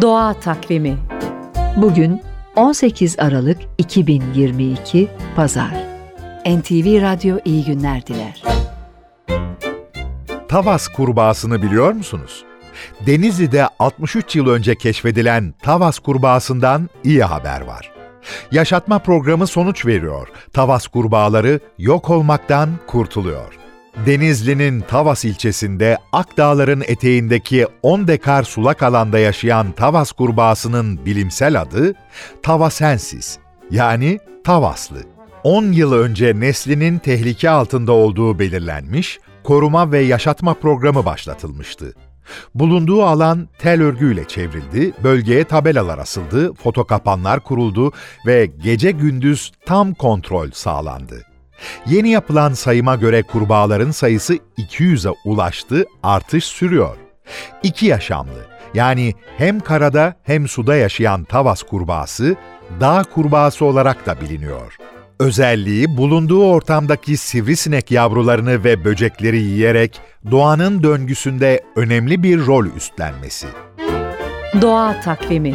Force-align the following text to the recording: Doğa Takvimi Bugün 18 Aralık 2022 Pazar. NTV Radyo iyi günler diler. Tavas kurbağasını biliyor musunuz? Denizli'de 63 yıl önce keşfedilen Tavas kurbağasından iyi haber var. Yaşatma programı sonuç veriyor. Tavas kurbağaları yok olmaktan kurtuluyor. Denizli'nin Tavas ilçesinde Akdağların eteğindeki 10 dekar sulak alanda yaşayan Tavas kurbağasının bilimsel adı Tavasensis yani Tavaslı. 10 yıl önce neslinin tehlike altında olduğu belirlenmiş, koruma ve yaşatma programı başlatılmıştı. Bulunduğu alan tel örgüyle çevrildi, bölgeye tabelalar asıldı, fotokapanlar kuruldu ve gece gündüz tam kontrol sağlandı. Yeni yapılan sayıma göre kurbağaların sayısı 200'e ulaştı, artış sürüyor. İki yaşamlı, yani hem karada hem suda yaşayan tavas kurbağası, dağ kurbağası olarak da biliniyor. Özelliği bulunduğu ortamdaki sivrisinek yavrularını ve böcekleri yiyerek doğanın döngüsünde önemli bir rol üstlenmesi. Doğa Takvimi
Doğa 0.00 0.34
Takvimi 0.34 0.98
Bugün 1.76 2.22
18 2.56 3.18
Aralık 3.18 3.58
2022 3.78 5.08
Pazar. 5.36 5.70
NTV 6.46 7.02
Radyo 7.02 7.38
iyi 7.44 7.64
günler 7.64 8.06
diler. 8.06 8.42
Tavas 10.48 10.88
kurbağasını 10.88 11.62
biliyor 11.62 11.92
musunuz? 11.92 12.44
Denizli'de 13.06 13.68
63 13.78 14.36
yıl 14.36 14.46
önce 14.48 14.74
keşfedilen 14.74 15.54
Tavas 15.62 15.98
kurbağasından 15.98 16.90
iyi 17.04 17.22
haber 17.22 17.60
var. 17.60 17.92
Yaşatma 18.52 18.98
programı 18.98 19.46
sonuç 19.46 19.86
veriyor. 19.86 20.28
Tavas 20.52 20.86
kurbağaları 20.86 21.60
yok 21.78 22.10
olmaktan 22.10 22.70
kurtuluyor. 22.86 23.67
Denizli'nin 24.06 24.80
Tavas 24.80 25.24
ilçesinde 25.24 25.98
Akdağların 26.12 26.82
eteğindeki 26.86 27.66
10 27.82 28.08
dekar 28.08 28.42
sulak 28.42 28.82
alanda 28.82 29.18
yaşayan 29.18 29.72
Tavas 29.72 30.12
kurbağasının 30.12 31.06
bilimsel 31.06 31.60
adı 31.60 31.94
Tavasensis 32.42 33.38
yani 33.70 34.18
Tavaslı. 34.44 34.98
10 35.44 35.64
yıl 35.64 35.92
önce 35.92 36.40
neslinin 36.40 36.98
tehlike 36.98 37.50
altında 37.50 37.92
olduğu 37.92 38.38
belirlenmiş, 38.38 39.18
koruma 39.44 39.92
ve 39.92 39.98
yaşatma 39.98 40.54
programı 40.54 41.04
başlatılmıştı. 41.04 41.94
Bulunduğu 42.54 43.02
alan 43.02 43.48
tel 43.58 43.82
örgüyle 43.82 44.24
çevrildi, 44.24 44.92
bölgeye 45.04 45.44
tabelalar 45.44 45.98
asıldı, 45.98 46.54
fotokapanlar 46.54 47.40
kuruldu 47.40 47.92
ve 48.26 48.46
gece 48.46 48.90
gündüz 48.90 49.52
tam 49.66 49.94
kontrol 49.94 50.50
sağlandı. 50.50 51.27
Yeni 51.86 52.10
yapılan 52.10 52.52
sayıma 52.52 52.96
göre 52.96 53.22
kurbağaların 53.22 53.90
sayısı 53.90 54.38
200'e 54.58 55.14
ulaştı, 55.24 55.84
artış 56.02 56.44
sürüyor. 56.44 56.96
İki 57.62 57.86
yaşamlı, 57.86 58.46
yani 58.74 59.14
hem 59.38 59.60
karada 59.60 60.14
hem 60.22 60.48
suda 60.48 60.76
yaşayan 60.76 61.24
tavas 61.24 61.62
kurbağası, 61.62 62.36
dağ 62.80 63.02
kurbağası 63.14 63.64
olarak 63.64 64.06
da 64.06 64.20
biliniyor. 64.20 64.76
Özelliği 65.20 65.96
bulunduğu 65.96 66.44
ortamdaki 66.44 67.16
sivrisinek 67.16 67.90
yavrularını 67.90 68.64
ve 68.64 68.84
böcekleri 68.84 69.38
yiyerek 69.38 70.00
doğanın 70.30 70.82
döngüsünde 70.82 71.64
önemli 71.76 72.22
bir 72.22 72.46
rol 72.46 72.66
üstlenmesi. 72.66 73.46
Doğa 74.62 75.00
Takvimi 75.00 75.54